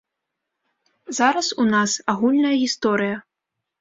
[1.19, 3.15] Зараз у нас агульная гісторыя.